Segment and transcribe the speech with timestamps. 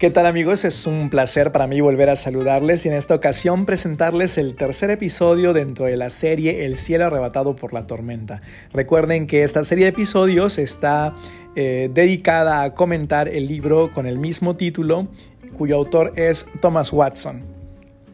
[0.00, 0.64] ¿Qué tal amigos?
[0.64, 4.88] Es un placer para mí volver a saludarles y en esta ocasión presentarles el tercer
[4.88, 8.40] episodio dentro de la serie El cielo arrebatado por la tormenta.
[8.72, 11.14] Recuerden que esta serie de episodios está
[11.54, 15.08] eh, dedicada a comentar el libro con el mismo título
[15.58, 17.59] cuyo autor es Thomas Watson.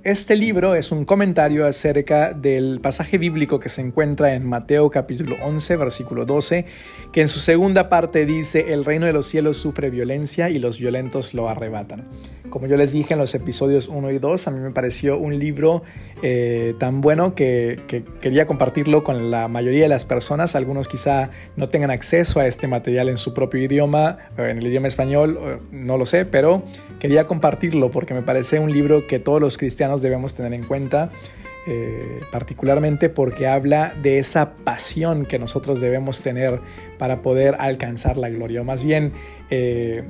[0.07, 5.34] Este libro es un comentario acerca del pasaje bíblico que se encuentra en Mateo capítulo
[5.43, 6.64] 11, versículo 12,
[7.11, 10.79] que en su segunda parte dice, el reino de los cielos sufre violencia y los
[10.79, 12.04] violentos lo arrebatan.
[12.50, 15.40] Como yo les dije en los episodios 1 y 2, a mí me pareció un
[15.40, 15.82] libro
[16.23, 20.54] eh, tan bueno que, que quería compartirlo con la mayoría de las personas.
[20.54, 24.86] Algunos quizá no tengan acceso a este material en su propio idioma, en el idioma
[24.86, 26.62] español, no lo sé, pero
[27.00, 31.11] quería compartirlo porque me parece un libro que todos los cristianos debemos tener en cuenta,
[31.67, 36.61] eh, particularmente porque habla de esa pasión que nosotros debemos tener
[36.98, 39.12] para poder alcanzar la gloria, o más bien
[39.51, 40.05] eh,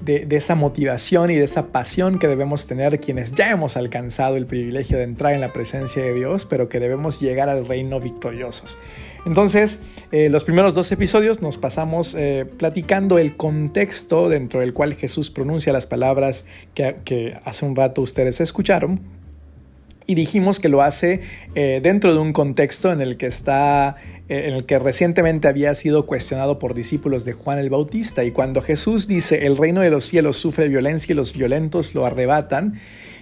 [0.00, 4.46] de, esa motivación y de esa pasión que debemos tener quienes ya hemos alcanzado el
[4.46, 8.78] privilegio de entrar en la presencia de Dios, pero que debemos llegar al reino victoriosos.
[9.26, 9.82] Entonces,
[10.12, 12.16] eh, los primeros dos episodios nos pasamos
[12.56, 18.40] platicando el contexto dentro del cual Jesús pronuncia las palabras que, hace un rato ustedes
[18.40, 19.00] escucharon.
[20.06, 21.20] Y dijimos que lo hace
[21.56, 23.96] eh, dentro de un contexto en el que está
[24.28, 28.22] eh, en el que recientemente había sido cuestionado por discípulos de Juan el Bautista.
[28.22, 32.06] Y cuando Jesús dice, el reino de los cielos sufre violencia y los violentos lo
[32.06, 32.74] arrebatan,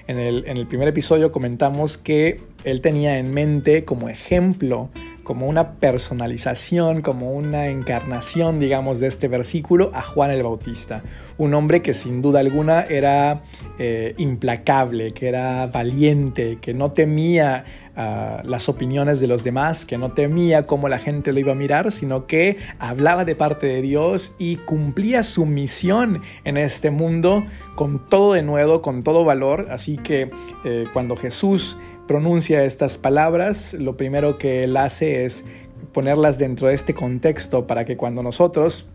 [0.06, 4.90] en el, en el primer episodio comentamos que él tenía en mente como ejemplo
[5.24, 11.02] como una personalización, como una encarnación, digamos, de este versículo a Juan el Bautista.
[11.38, 13.42] Un hombre que sin duda alguna era
[13.78, 17.64] eh, implacable, que era valiente, que no temía
[17.96, 21.56] ah, las opiniones de los demás, que no temía cómo la gente lo iba a
[21.56, 27.44] mirar, sino que hablaba de parte de Dios y cumplía su misión en este mundo
[27.74, 29.66] con todo de nuevo, con todo valor.
[29.70, 30.30] Así que
[30.64, 35.44] eh, cuando Jesús pronuncia estas palabras, lo primero que él hace es
[35.92, 38.88] ponerlas dentro de este contexto para que cuando nosotros,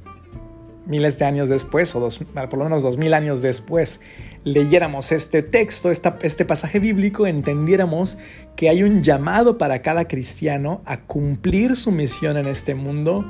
[0.85, 4.01] miles de años después, o por lo menos dos mil años después,
[4.43, 8.17] leyéramos este texto, este pasaje bíblico, entendiéramos
[8.55, 13.25] que hay un llamado para cada cristiano a cumplir su misión en este mundo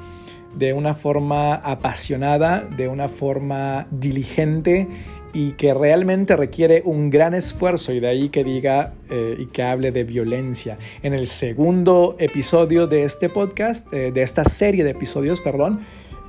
[0.58, 4.88] de una forma apasionada, de una forma diligente
[5.34, 9.64] y que realmente requiere un gran esfuerzo y de ahí que diga eh, y que
[9.64, 10.78] hable de violencia.
[11.04, 15.82] En el segundo episodio de este podcast, eh, de esta serie de episodios, perdón,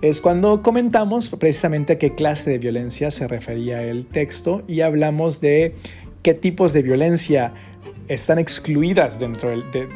[0.02, 5.40] es cuando comentamos precisamente a qué clase de violencia se refería el texto y hablamos
[5.40, 5.74] de
[6.22, 7.52] qué tipos de violencia
[8.08, 9.88] están excluidas dentro del, de,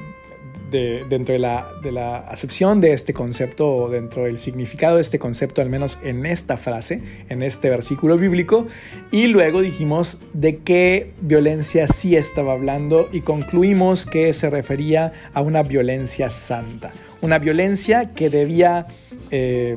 [1.08, 5.18] dentro de la, de la acepción de este concepto o dentro del significado de este
[5.18, 8.66] concepto, al menos en esta frase, en este versículo bíblico,
[9.10, 15.40] y luego dijimos de qué violencia sí estaba hablando y concluimos que se refería a
[15.40, 18.86] una violencia santa, una violencia que debía,
[19.30, 19.76] eh,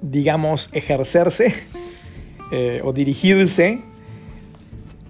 [0.00, 1.54] digamos, ejercerse
[2.52, 3.80] eh, o dirigirse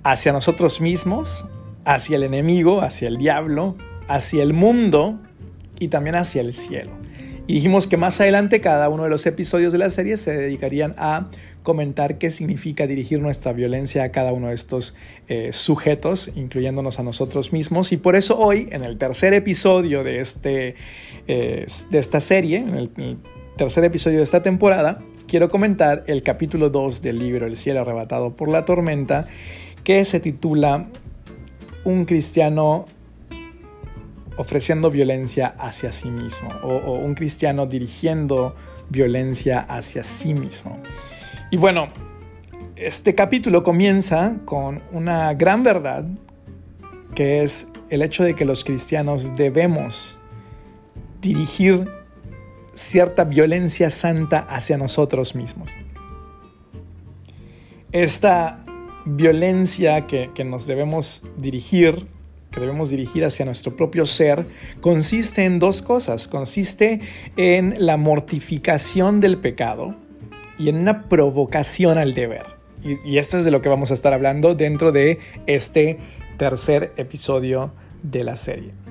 [0.02, 1.44] hacia nosotros mismos,
[1.84, 3.76] hacia el enemigo, hacia el diablo,
[4.08, 5.20] hacia el mundo
[5.78, 6.92] y también hacia el cielo.
[7.46, 10.94] Y dijimos que más adelante cada uno de los episodios de la serie se dedicarían
[10.96, 11.28] a
[11.62, 14.94] comentar qué significa dirigir nuestra violencia a cada uno de estos
[15.28, 17.92] eh, sujetos, incluyéndonos a nosotros mismos.
[17.92, 20.76] Y por eso hoy, en el tercer episodio de, este,
[21.26, 23.18] eh, de esta serie, en el, en el
[23.56, 28.36] tercer episodio de esta temporada, quiero comentar el capítulo 2 del libro El cielo arrebatado
[28.36, 29.26] por la tormenta,
[29.84, 30.88] que se titula
[31.84, 32.86] Un cristiano
[34.36, 38.54] ofreciendo violencia hacia sí mismo o, un cristiano dirigiendo
[38.88, 40.80] violencia hacia sí mismo.
[41.50, 41.88] Y bueno,
[42.76, 46.04] este capítulo comienza con una gran verdad
[47.14, 50.18] que es el hecho de que los cristianos debemos
[51.20, 51.86] dirigir
[52.72, 55.70] cierta violencia santa hacia nosotros mismos.
[57.92, 58.64] Esta
[59.04, 62.08] violencia que, que nos debemos dirigir
[62.52, 64.46] que debemos dirigir hacia nuestro propio ser
[64.80, 66.28] consiste en dos cosas.
[66.28, 67.00] Consiste
[67.36, 69.96] en la mortificación del pecado
[70.58, 72.46] y en una provocación al deber.
[72.84, 75.98] Y, esto es de lo que vamos a estar hablando dentro de este
[76.36, 77.72] tercer episodio
[78.02, 78.81] de la serie.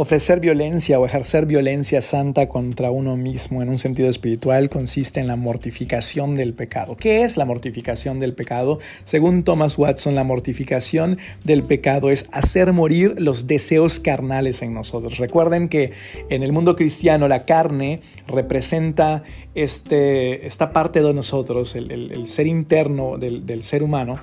[0.00, 5.26] Ofrecer violencia o ejercer violencia santa contra uno mismo en un sentido espiritual consiste en
[5.26, 6.96] la mortificación del pecado.
[6.96, 8.78] ¿Qué es la mortificación del pecado?
[9.02, 15.18] Según Thomas Watson, la mortificación del pecado es hacer morir los deseos carnales en nosotros.
[15.18, 15.90] Recuerden que
[16.30, 17.98] en el mundo cristiano la carne
[18.28, 19.24] representa
[19.56, 24.20] este, esta parte de nosotros, el, ser interno del, del ser humano,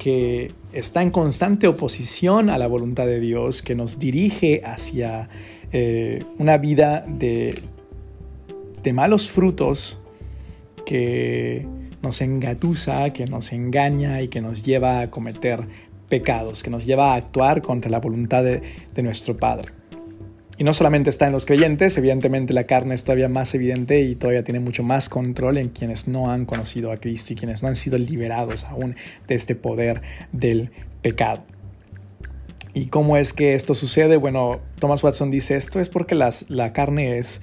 [0.00, 5.28] que está en constante oposición a la voluntad de Dios, que nos dirige hacia
[5.72, 7.54] eh, una vida de,
[8.82, 10.00] de malos frutos,
[10.86, 11.66] que
[12.02, 15.68] nos engatusa, que nos engaña y que nos lleva a cometer
[16.08, 19.79] pecados, que nos lleva a actuar contra la voluntad de nuestro Padre.
[20.60, 24.14] Y no solamente está en los creyentes, evidentemente la carne es todavía más evidente y
[24.14, 27.70] todavía tiene mucho más control en quienes no han conocido a Cristo y quienes no
[27.70, 28.94] han sido liberados aún
[29.26, 30.02] de este poder
[30.32, 30.70] del
[31.00, 31.44] pecado.
[32.74, 34.18] ¿Y cómo es que esto sucede?
[34.18, 37.40] Bueno, Thomas Watson dice esto es porque las, la carne es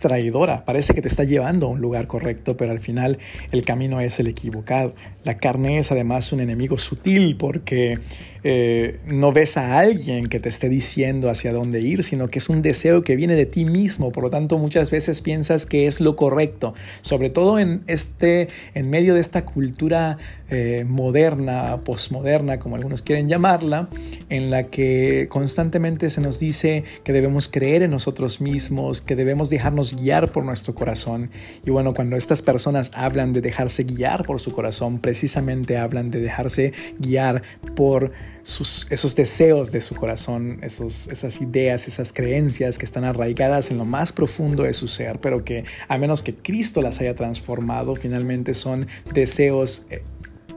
[0.00, 3.18] traidora, parece que te está llevando a un lugar correcto, pero al final
[3.52, 4.94] el camino es el equivocado.
[5.24, 7.98] La carne es además un enemigo sutil porque
[8.42, 12.48] eh, no ves a alguien que te esté diciendo hacia dónde ir, sino que es
[12.48, 14.12] un deseo que viene de ti mismo.
[14.12, 18.88] Por lo tanto, muchas veces piensas que es lo correcto, sobre todo en, este, en
[18.88, 20.16] medio de esta cultura
[20.48, 23.88] eh, moderna, posmoderna, como algunos quieren llamarla,
[24.30, 26.69] en la que constantemente se nos dice
[27.04, 31.30] que debemos creer en nosotros mismos, que debemos dejarnos guiar por nuestro corazón.
[31.64, 36.20] Y bueno, cuando estas personas hablan de dejarse guiar por su corazón, precisamente hablan de
[36.20, 37.42] dejarse guiar
[37.76, 38.12] por
[38.42, 43.84] esos deseos de su corazón, esos, esas ideas, esas creencias que están arraigadas en lo
[43.84, 48.54] más profundo de su ser, pero que a menos que Cristo las haya transformado, finalmente
[48.54, 50.02] son deseos eh,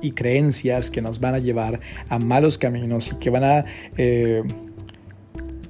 [0.01, 1.79] y creencias que nos van a llevar
[2.09, 3.65] a malos caminos y que van a...
[3.97, 4.43] Eh,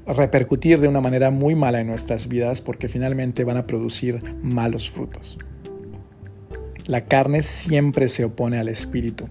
[0.05, 4.89] repercutir de una manera muy mala en nuestras vidas porque finalmente van a producir malos
[4.89, 5.37] frutos.
[6.85, 9.29] La carne siempre se opone al espíritu.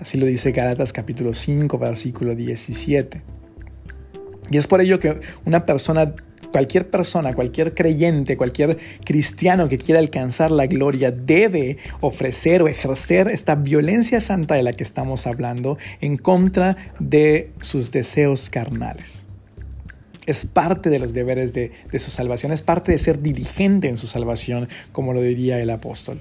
[0.00, 3.22] Así lo dice Galatas capítulo 5, versículo 17.
[4.50, 6.14] Y es por ello que una persona,
[6.50, 13.28] cualquier persona, cualquier creyente, cualquier cristiano que quiera alcanzar la gloria debe ofrecer o ejercer
[13.28, 19.27] esta violencia santa de la que estamos hablando en contra de sus deseos carnales
[20.28, 24.06] es parte de los deberes de, su salvación, es parte de ser diligente en su
[24.06, 26.20] salvación, como lo diría el apóstol.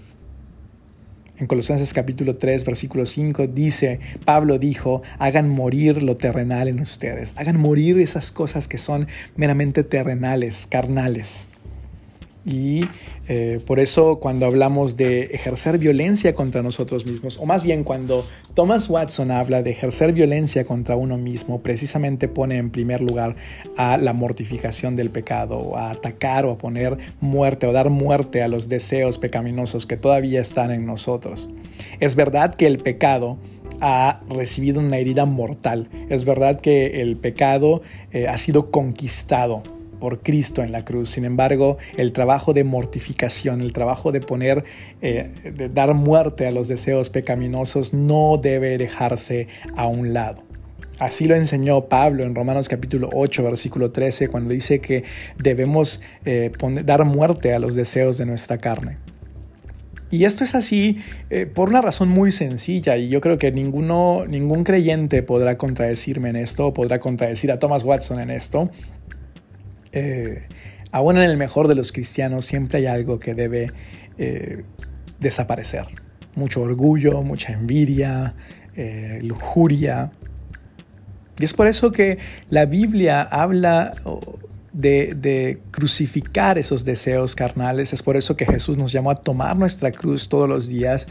[1.37, 7.35] En Colosenses capítulo 3, versículo 5 dice, Pablo dijo, hagan morir lo terrenal en ustedes,
[7.37, 11.49] hagan morir esas cosas que son meramente terrenales, carnales.
[12.47, 12.85] Y
[13.27, 18.25] eh, por eso cuando hablamos de ejercer violencia contra nosotros mismos, o más bien cuando
[18.53, 23.35] Thomas Watson habla de ejercer violencia contra uno mismo, precisamente pone en primer lugar
[23.75, 28.47] a la mortificación del pecado, a atacar o a poner muerte o dar muerte a
[28.47, 31.49] los deseos pecaminosos que todavía están en nosotros.
[31.99, 33.37] Es verdad que el pecado
[33.81, 35.89] ha recibido una herida mortal.
[36.09, 37.81] Es verdad que el pecado
[38.13, 39.63] eh, ha sido conquistado
[39.99, 41.09] por Cristo en la cruz.
[41.09, 44.63] Sin embargo, el trabajo de mortificación, el trabajo de poner,
[45.01, 50.43] eh, de dar muerte a los deseos pecaminosos no debe dejarse a un lado.
[50.99, 55.03] Así lo enseñó Pablo en Romanos capítulo 8, versículo 13, cuando dice que
[55.37, 56.51] debemos eh,
[56.83, 58.97] dar muerte a los deseos de nuestra carne.
[60.09, 60.99] Y esto es así
[61.29, 66.29] eh, por una razón muy sencilla y yo creo que ninguno, ningún creyente podrá contradecirme
[66.29, 68.71] en esto, podrá contradecir a Thomas Watson en esto,
[69.97, 70.43] eh,
[70.91, 73.71] aún en el mejor de los cristianos siempre hay algo que debe
[74.17, 74.63] eh,
[75.19, 75.85] desaparecer.
[76.35, 78.35] Mucho orgullo, mucha envidia,
[78.75, 80.11] eh, lujuria.
[81.39, 82.19] Y es por eso que
[82.51, 83.91] la Biblia habla
[84.71, 87.93] de, de, crucificar esos deseos carnales.
[87.93, 91.07] Es por eso que Jesús nos llamó a tomar nuestra cruz todos los días,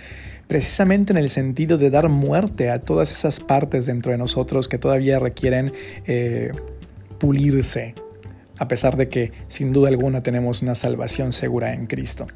[0.47, 4.78] precisamente en el sentido de dar muerte a todas esas partes dentro de nosotros que
[4.78, 5.73] todavía requieren
[7.19, 7.95] pulirse,
[8.59, 12.27] a pesar de que sin duda alguna tenemos una salvación segura en Cristo.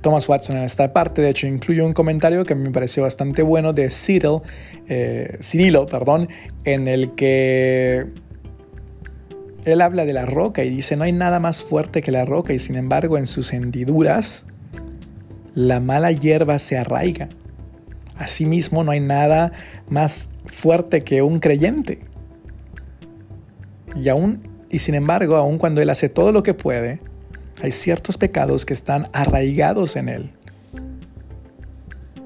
[0.00, 3.72] Thomas Watson en esta parte, de hecho, incluye un comentario que me pareció bastante bueno
[3.72, 4.40] de Cyril,
[4.88, 6.28] eh, Cirilo, perdón,
[6.64, 8.06] en el que
[9.66, 12.54] él habla de la roca y dice, no hay nada más fuerte que la roca
[12.54, 14.46] y sin embargo en sus hendiduras
[15.54, 17.28] la mala hierba se arraiga.
[18.16, 19.52] Asimismo, no hay nada
[19.88, 22.00] más fuerte que un creyente.
[23.96, 27.00] Y aún, y sin embargo, aun cuando Él hace todo lo que puede,
[27.62, 30.30] hay ciertos pecados que están arraigados en Él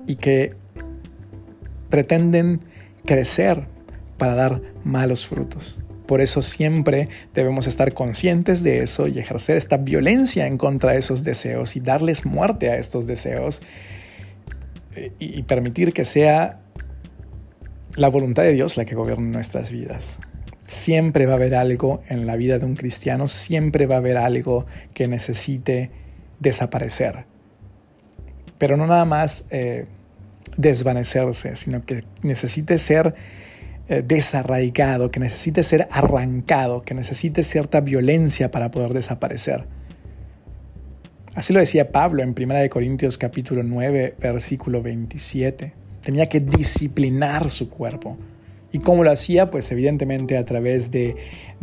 [0.07, 0.55] y que
[1.89, 2.61] pretenden
[3.05, 3.67] crecer
[4.19, 5.79] para dar malos frutos.
[6.07, 10.99] Por eso siempre debemos estar conscientes de eso y ejercer esta violencia en contra de
[10.99, 13.63] esos deseos y darles muerte a estos deseos
[15.19, 16.61] y permitir que sea
[17.97, 20.21] la voluntad de Dios la que gobierne nuestras vidas.
[20.67, 24.17] Siempre va a haber algo en la vida de un cristiano, siempre va a haber
[24.17, 25.91] algo que necesite
[26.41, 27.27] desaparecer.
[28.59, 29.87] Pero no nada más eh,
[30.57, 33.15] desvanecerse, sino que necesite ser
[33.89, 39.67] eh, desarraigado, que necesite ser arrancado, que necesite cierta violencia para poder desaparecer.
[41.35, 45.75] Así lo decía Pablo en 1 Corintios capítulo 9, versículo 27.
[46.01, 48.17] Tenía que disciplinar su cuerpo.
[48.75, 49.53] ¿Y cómo lo hacía?
[49.53, 51.15] Pues evidentemente a través de,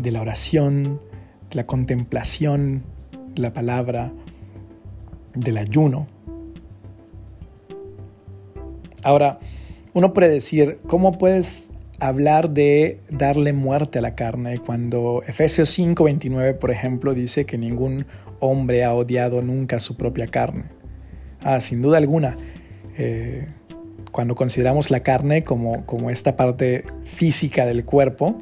[0.02, 1.02] la oración,
[1.50, 2.84] de la contemplación,
[3.36, 4.14] la palabra,
[5.34, 6.08] del ayuno.
[9.04, 9.40] Ahora,
[9.94, 16.54] uno puede decir, ¿cómo puedes hablar de darle muerte a la carne cuando Efesios 5:29,
[16.54, 18.06] por ejemplo, dice que ningún
[18.40, 20.64] hombre ha odiado nunca su propia carne.
[21.42, 22.38] Ah, sin duda alguna,
[22.98, 23.50] eh,
[24.12, 28.42] cuando consideramos la carne como, como esta parte física del cuerpo,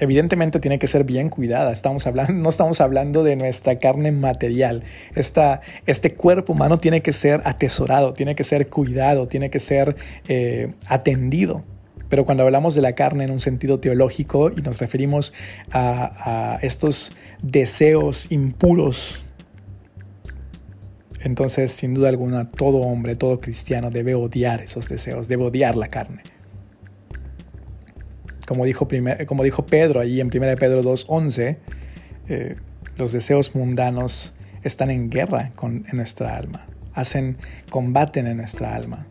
[0.00, 1.72] evidentemente tiene que ser bien cuidada.
[1.72, 4.82] Estamos hablando, no estamos hablando de nuestra carne material.
[5.14, 9.96] Esta, este cuerpo humano tiene que ser atesorado, tiene que ser cuidado, tiene que ser
[10.28, 11.64] eh, atendido.
[12.08, 15.34] Pero cuando hablamos de la carne en un sentido teológico y nos referimos
[15.72, 19.24] a, estos deseos impuros,
[21.26, 25.88] entonces sin duda alguna todo hombre, todo cristiano debe odiar esos deseos, debe odiar la
[25.88, 26.22] carne.
[28.46, 28.86] Como dijo,
[29.26, 31.56] como dijo Pedro ahí en 1 Pedro 2.11,
[32.28, 32.56] eh,
[32.96, 37.38] los deseos mundanos están en guerra con, en nuestra alma, hacen,
[37.70, 39.08] combaten en nuestra alma.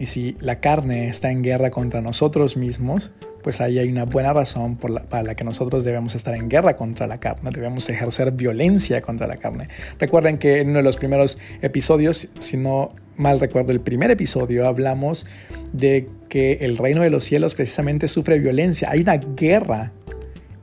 [0.00, 3.12] Y si la carne está en guerra contra nosotros mismos,
[3.44, 7.06] pues ahí hay una buena razón para la que nosotros debemos estar en guerra contra
[7.06, 9.68] la carne, debemos ejercer violencia contra la carne.
[9.98, 14.66] Recuerden que en uno de los primeros episodios, si no mal recuerdo el primer episodio,
[14.66, 15.26] hablamos
[15.74, 18.88] de que el reino de los cielos precisamente sufre violencia.
[18.90, 19.92] Hay una guerra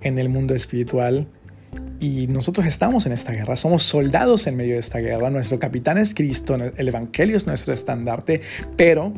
[0.01, 1.27] en el mundo espiritual
[1.99, 5.99] y nosotros estamos en esta guerra, somos soldados en medio de esta guerra, nuestro capitán
[5.99, 8.41] es Cristo, el Evangelio es nuestro estandarte,
[8.75, 9.13] pero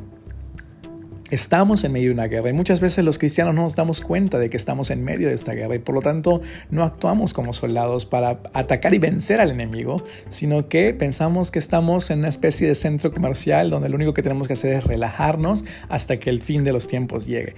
[1.34, 4.38] Estamos en medio de una guerra y muchas veces los cristianos no nos damos cuenta
[4.38, 7.54] de que estamos en medio de esta guerra y por lo tanto no actuamos como
[7.54, 12.68] soldados para atacar y vencer al enemigo, sino que pensamos que estamos en una especie
[12.68, 16.44] de centro comercial donde lo único que tenemos que hacer es relajarnos hasta que el
[16.44, 17.56] fin de los tiempos llegue.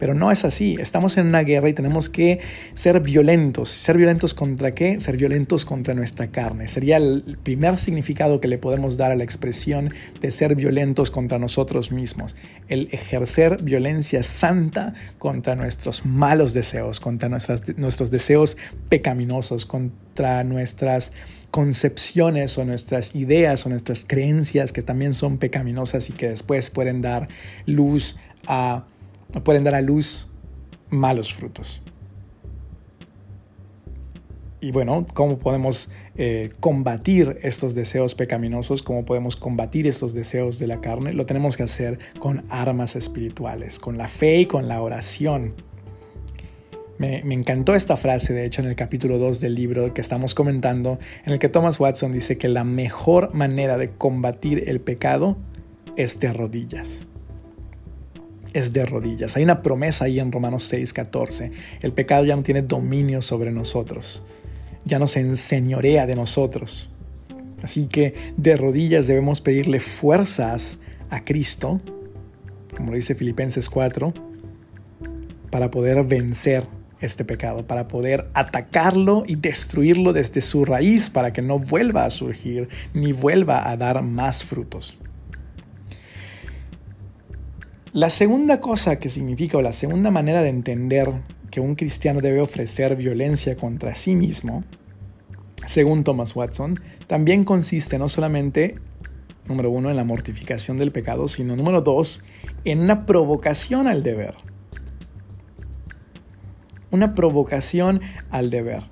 [0.00, 2.40] Pero no es así, estamos en una guerra y tenemos que
[2.74, 3.70] ser violentos.
[3.70, 4.98] ¿Ser violentos contra qué?
[4.98, 6.66] Ser violentos contra nuestra carne.
[6.66, 11.38] Sería el primer significado que le podemos dar a la expresión de ser violentos contra
[11.38, 12.34] nosotros mismos.
[12.68, 18.56] El ejercer violencia santa contra nuestros malos deseos, contra nuestros deseos
[18.88, 21.12] pecaminosos, contra nuestras
[21.50, 27.02] concepciones o nuestras ideas o nuestras creencias que también son pecaminosas y que después pueden
[27.02, 27.28] dar
[27.66, 28.16] luz
[28.46, 28.84] a
[29.44, 30.28] pueden dar a luz
[30.88, 31.82] malos frutos.
[34.62, 38.84] Y bueno, ¿cómo podemos eh, combatir estos deseos pecaminosos?
[38.84, 41.12] ¿Cómo podemos combatir estos deseos de la carne?
[41.12, 45.54] Lo tenemos que hacer con armas espirituales, con la fe y con la oración.
[46.98, 50.32] Me, me, encantó esta frase, de hecho, en el capítulo 2 del libro que estamos
[50.32, 55.36] comentando, en el que Thomas Watson dice que la mejor manera de combatir el pecado
[55.96, 57.08] es de rodillas
[58.52, 59.34] es de rodillas.
[59.38, 61.52] Hay una promesa ahí en Romanos 6, 14.
[61.80, 64.22] El pecado ya no tiene dominio sobre nosotros,
[64.84, 66.90] ya no se enseñorea de nosotros.
[67.62, 70.78] Así que de rodillas debemos pedirle fuerzas
[71.10, 71.80] a Cristo,
[72.76, 74.12] como lo dice Filipenses 4,
[75.50, 76.66] para poder vencer
[77.00, 82.10] este pecado, para poder atacarlo y destruirlo desde su raíz, para que no vuelva a
[82.10, 84.96] surgir ni vuelva a dar más frutos.
[87.92, 91.12] La segunda cosa que significa o la segunda manera de entender
[91.52, 94.64] que un cristiano debe ofrecer violencia contra sí mismo,
[95.66, 98.76] según Thomas Watson, también consiste no solamente,
[99.46, 102.24] número uno, en la mortificación del pecado, sino número dos,
[102.64, 104.34] en una provocación al deber.
[106.90, 108.84] Una provocación al deber.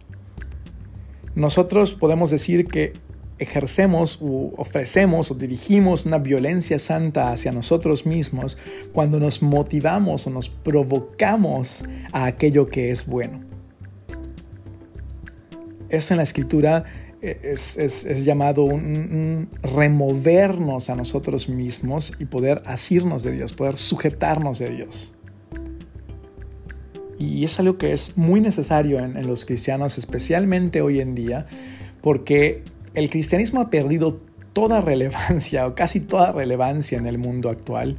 [1.34, 2.92] Nosotros podemos decir que
[3.40, 8.58] ejercemos o ofrecemos o dirigimos una violencia santa hacia nosotros mismos
[8.92, 11.82] cuando nos motivamos o nos provocamos
[12.12, 13.40] a aquello que es bueno.
[15.88, 16.84] Eso en la escritura
[17.22, 24.70] es, llamado un, removernos a nosotros mismos y poder asirnos de Dios, poder sujetarnos de
[24.70, 25.14] Dios.
[27.18, 31.46] Y es algo que es muy necesario en los cristianos, especialmente hoy en día,
[32.00, 32.62] porque
[32.94, 34.18] el cristianismo ha perdido
[34.52, 37.96] toda relevancia o casi toda relevancia en el mundo actual.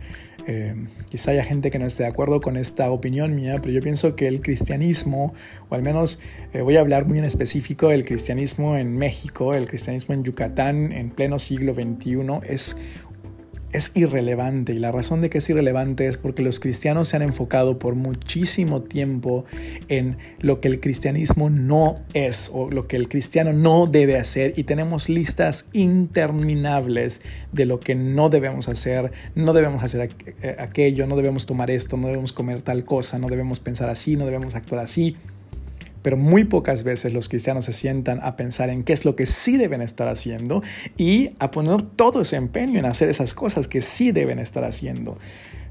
[0.47, 0.73] Eh,
[1.09, 4.15] quizá haya gente que no esté de acuerdo con esta opinión mía, pero yo pienso
[4.15, 5.35] que el cristianismo,
[5.69, 6.19] o al menos
[6.53, 10.93] eh, voy a hablar muy en específico del cristianismo en México, el cristianismo en Yucatán
[10.93, 12.75] en pleno siglo XXI, es
[13.71, 17.21] es irrelevante y la razón de que es irrelevante es porque los cristianos se han
[17.21, 19.45] enfocado por muchísimo tiempo
[19.87, 24.53] en lo que el cristianismo no es o lo que el cristiano no debe hacer
[24.57, 30.13] y tenemos listas interminables de lo que no debemos hacer, no debemos hacer
[30.59, 34.25] aquello, no debemos tomar esto, no debemos comer tal cosa, no debemos pensar así, no
[34.25, 35.17] debemos actuar así.
[36.01, 39.25] Pero muy pocas veces los cristianos se sientan a pensar en qué es lo que
[39.25, 40.63] sí deben estar haciendo
[40.97, 45.17] y a poner todo ese empeño en hacer esas cosas que sí deben estar haciendo.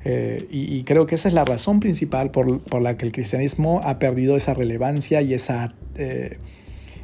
[0.04, 3.98] Eh, y, creo que esa es la razón principal por, la que el cristianismo ha
[3.98, 6.38] perdido esa relevancia y esa, eh,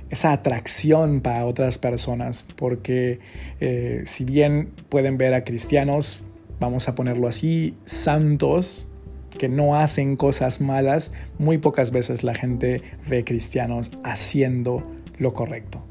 [0.08, 2.46] esa atracción para otras personas.
[2.56, 3.18] Porque
[3.60, 6.24] eh, si bien pueden ver a cristianos,
[6.58, 8.88] vamos a ponerlo así, santos,
[9.36, 14.82] que no hacen cosas malas, muy pocas veces la gente ve cristianos haciendo
[15.18, 15.82] lo correcto.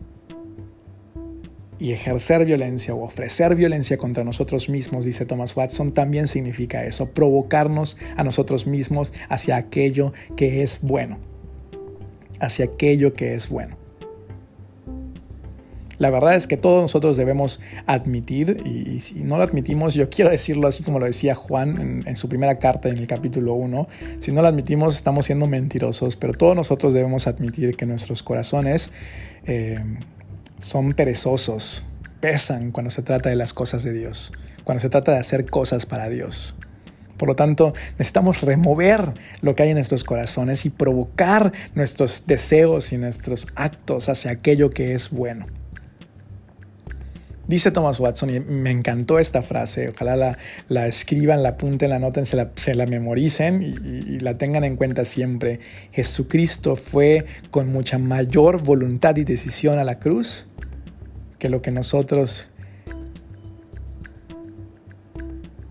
[1.78, 7.12] Y ejercer violencia o ofrecer violencia contra nosotros mismos, dice Thomas Watson, también significa eso,
[7.12, 11.18] provocarnos a nosotros mismos hacia aquello que es bueno,
[12.40, 13.85] hacia aquello que es bueno.
[15.98, 20.32] La verdad es que todos nosotros debemos admitir, y, si no lo admitimos, yo quiero
[20.32, 23.88] decirlo así como lo decía Juan en, su primera carta en el capítulo 1,
[24.20, 28.92] si no lo admitimos estamos siendo mentirosos, pero todos nosotros debemos admitir que nuestros corazones
[29.46, 29.80] eh,
[30.58, 31.86] son perezosos,
[32.20, 34.34] pesan cuando se trata de las cosas de Dios,
[34.64, 36.56] cuando se trata de hacer cosas para Dios.
[37.18, 42.92] Por lo tanto, necesitamos remover lo que hay en nuestros corazones y provocar nuestros deseos
[42.92, 45.46] y nuestros actos hacia aquello que es bueno.
[47.48, 52.26] Dice Thomas Watson, y me encantó esta frase, ojalá la, escriban, la apunten, la noten,
[52.26, 55.60] se la, se la memoricen y, la tengan en cuenta siempre.
[55.92, 60.48] Jesucristo fue con mucha mayor voluntad y decisión a la cruz
[61.38, 62.48] que lo que nosotros,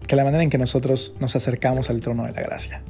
[0.07, 2.83] que la manera en que nosotros nos acercamos al trono de la gracia.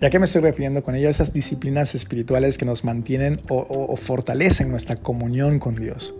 [0.00, 1.08] ¿Y a qué me estoy refiriendo con ello?
[1.08, 6.14] Esas disciplinas espirituales que nos mantienen o fortalecen nuestra comunión con Dios.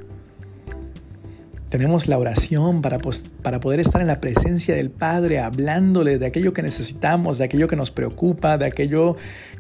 [1.75, 3.01] Tenemos la oración para,
[3.43, 7.67] para poder estar en la presencia del Padre, hablándole de aquello que necesitamos, de aquello
[7.67, 9.17] que nos preocupa, de aquello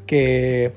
[0.07, 0.70] que,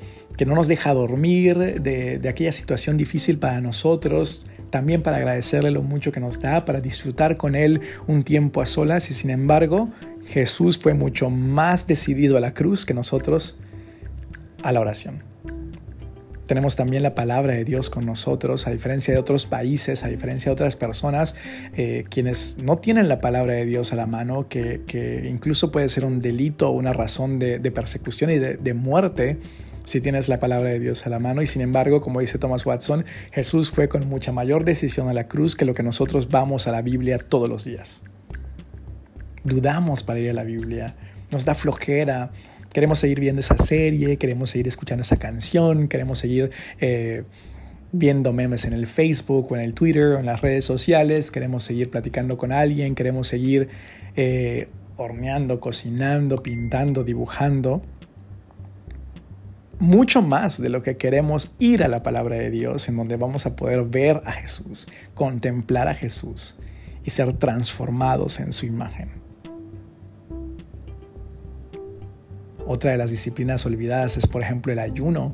[0.47, 5.84] no nos deja dormir, de, de aquella situación difícil para nosotros también para agradecerle lo
[5.84, 9.89] mucho que nos da, para disfrutar con Él un tiempo a solas y sin embargo
[10.26, 13.58] Jesús fue mucho más decidido a la cruz que nosotros
[14.63, 15.21] a la oración.
[16.48, 20.50] Tenemos también la palabra de Dios con nosotros, a diferencia de otros países, a diferencia
[20.50, 21.36] de otras personas,
[21.76, 26.06] eh, quienes no tienen la palabra de Dios a la mano, que, incluso puede ser
[26.06, 29.38] un delito o una razón de, persecución y de, muerte
[29.84, 31.42] si tienes la palabra de Dios a la mano.
[31.42, 35.28] Y sin embargo, como dice Thomas Watson, Jesús fue con mucha mayor decisión a la
[35.28, 38.04] cruz que lo que nosotros vamos a la Biblia todos los días.
[39.44, 40.96] Dudamos para ir a la Biblia,
[41.30, 42.32] nos da flojera,
[42.74, 47.24] queremos seguir viendo esa serie, queremos seguir escuchando esa canción, queremos seguir eh,
[47.92, 51.64] viendo memes en el Facebook o en el Twitter o en las redes sociales, queremos
[51.64, 53.70] seguir platicando con alguien, queremos seguir
[54.16, 57.82] eh, horneando, cocinando, pintando, dibujando.
[59.80, 63.46] Mucho más de lo que queremos ir a la palabra de Dios, en donde vamos
[63.46, 66.58] a poder ver a Jesús, contemplar a Jesús
[67.04, 69.27] y ser transformados en su imagen.
[72.68, 75.34] Otra de las disciplinas olvidadas es, por ejemplo, el ayuno.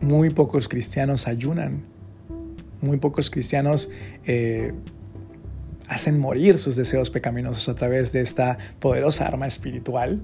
[0.00, 1.84] Muy pocos cristianos ayunan.
[2.80, 3.90] Muy pocos cristianos
[4.24, 4.72] eh,
[5.88, 10.22] hacen morir sus deseos pecaminosos a través de esta poderosa arma espiritual,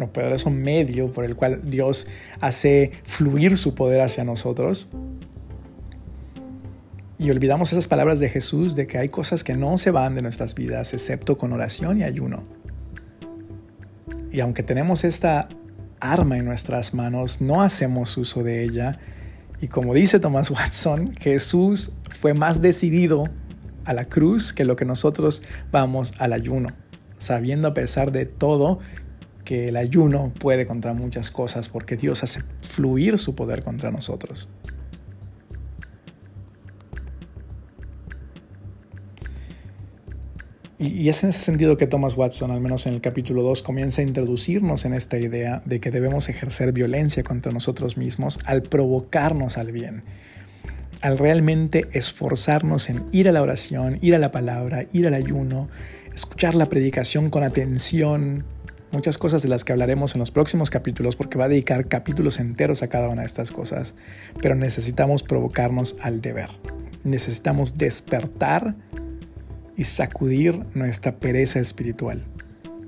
[0.00, 2.06] o poderoso medio por el cual Dios
[2.40, 4.88] hace fluir su poder hacia nosotros.
[7.18, 10.20] Y olvidamos esas palabras de Jesús de que hay cosas que no se van de
[10.20, 12.44] nuestras vidas excepto con oración y ayuno.
[14.34, 15.48] Y aunque tenemos esta
[16.00, 18.98] arma en nuestras manos, no hacemos uso de ella.
[19.60, 23.26] Y como dice Thomas Watson, Jesús fue más decidido
[23.84, 26.70] a la cruz que lo que nosotros vamos al ayuno,
[27.16, 28.80] sabiendo a pesar de todo
[29.44, 34.48] que el ayuno puede contra muchas cosas porque Dios hace fluir su poder contra nosotros.
[40.78, 44.02] Y, es en ese sentido que Thomas Watson, al menos en el capítulo 2, comienza
[44.02, 49.56] a introducirnos en esta idea de que debemos ejercer violencia contra nosotros mismos al provocarnos
[49.56, 50.02] al bien,
[51.00, 55.68] al realmente esforzarnos en ir a la oración, ir a la palabra, ir al ayuno,
[56.12, 58.44] escuchar la predicación con atención,
[58.90, 62.40] muchas cosas de las que hablaremos en los próximos capítulos porque va a dedicar capítulos
[62.40, 63.94] enteros a cada una de estas cosas,
[64.40, 66.50] pero necesitamos provocarnos al deber.
[67.04, 68.76] Necesitamos despertar
[69.76, 72.22] y sacudir nuestra pereza espiritual.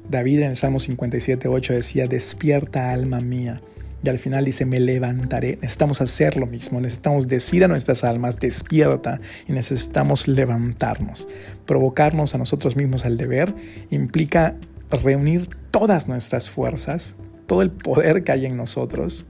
[0.08, 3.60] David en el Salmo 57.8 decía, despierta alma mía.
[4.02, 5.58] Y al final dice, me levantaré.
[5.60, 11.26] Necesitamos hacer lo mismo, necesitamos decir a nuestras almas, despierta, y necesitamos levantarnos.
[11.64, 13.54] Provocarnos a nosotros mismos al deber
[13.90, 14.54] implica
[14.90, 19.26] reunir todas nuestras fuerzas, todo el poder que hay en nosotros,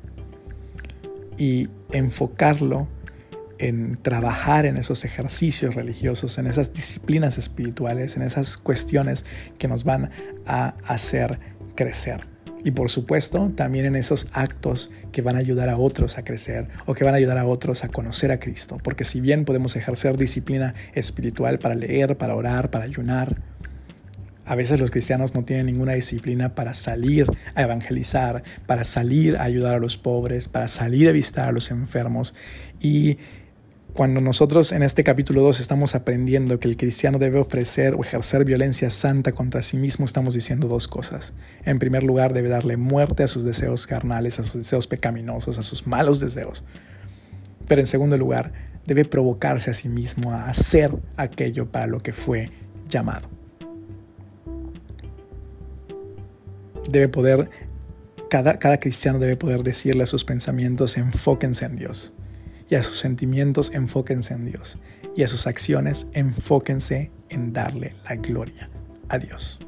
[1.39, 2.89] y enfocarlo
[3.59, 9.25] en trabajar en esos ejercicios religiosos, en esas disciplinas espirituales, en esas cuestiones
[9.59, 10.11] que nos van
[10.47, 11.39] a hacer
[11.75, 12.37] crecer.
[12.65, 16.69] Y por supuesto, también en esos actos que van a ayudar a otros a crecer
[16.85, 18.79] o que van a ayudar a otros a conocer a Cristo.
[18.83, 23.37] Porque si bien podemos ejercer disciplina espiritual para leer, para orar, para ayunar,
[24.47, 29.43] a veces los cristianos no tienen ninguna disciplina para salir a evangelizar, para salir a
[29.43, 32.35] ayudar a los pobres, para salir a visitar a los enfermos.
[32.81, 33.19] Y
[33.97, 38.45] cuando nosotros en este capítulo 2 estamos aprendiendo que el cristiano debe ofrecer o ejercer
[38.45, 41.33] violencia santa contra sí mismo, estamos diciendo dos cosas.
[41.65, 45.63] En primer lugar, debe darle muerte a sus deseos carnales, a sus deseos pecaminosos, a
[45.63, 46.63] sus malos deseos.
[47.67, 48.53] Pero en segundo lugar,
[48.85, 52.51] debe provocarse a sí mismo a hacer aquello para lo que fue
[52.91, 53.31] llamado.
[56.91, 57.49] Debe poder,
[58.29, 62.13] cada, cada cristiano debe poder decirle a sus pensamientos, enfóquense en Dios
[62.69, 64.79] y a sus sentimientos enfóquense en Dios
[65.15, 68.71] y a sus acciones enfóquense en darle la gloria
[69.09, 69.59] a Dios.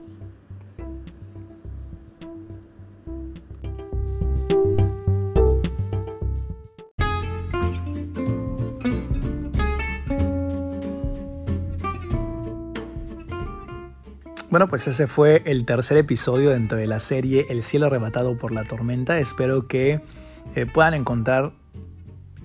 [14.50, 18.50] Bueno, pues ese fue el tercer episodio dentro de la serie El cielo arrebatado por
[18.50, 19.18] la tormenta.
[19.18, 20.00] Espero que
[20.54, 21.52] eh, puedan encontrar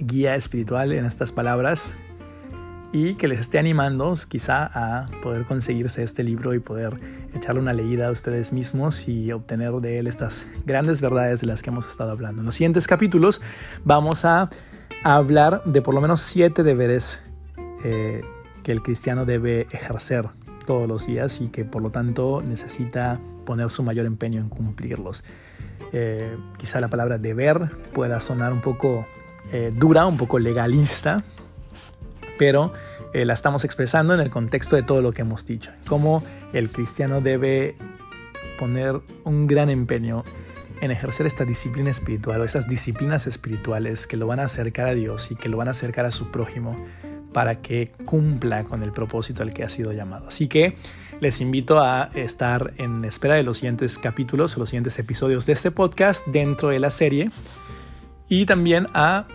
[0.05, 1.93] guía espiritual en estas palabras
[2.91, 6.99] y que les esté animando quizá a poder conseguirse este libro y poder
[7.33, 11.63] echarle una leída a ustedes mismos y obtener de él estas grandes verdades de las
[11.63, 12.41] que hemos estado hablando.
[12.41, 13.41] En los siguientes capítulos
[13.83, 14.49] vamos a
[15.03, 17.19] hablar de por lo menos siete deberes
[17.83, 18.21] eh,
[18.61, 20.27] que el cristiano debe ejercer
[20.67, 25.23] todos los días y que por lo tanto necesita poner su mayor empeño en cumplirlos.
[25.91, 29.05] Eh, quizá la palabra deber pueda sonar un poco
[29.53, 31.23] eh, dura, un poco legalista,
[32.39, 32.73] pero
[33.13, 35.69] eh, la estamos expresando en el contexto de todo lo que hemos dicho.
[35.87, 37.75] Cómo el cristiano debe
[38.57, 40.23] poner un gran empeño
[40.81, 44.95] en ejercer esta disciplina espiritual o esas disciplinas espirituales que lo van a acercar a
[44.95, 46.75] Dios y que lo van a acercar a su prójimo
[47.31, 50.29] para que cumpla con el propósito al que ha sido llamado.
[50.29, 50.77] Así que
[51.19, 55.53] les invito a estar en espera de los siguientes capítulos o los siguientes episodios de
[55.53, 57.29] este podcast dentro de la serie
[58.27, 59.27] y también a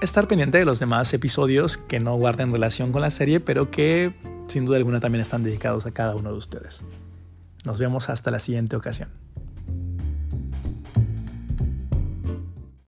[0.00, 4.14] estar pendiente de los demás episodios que no guarden relación con la serie, pero que
[4.46, 6.84] sin duda alguna también están dedicados a cada uno de ustedes.
[7.64, 9.08] Nos vemos hasta la siguiente ocasión.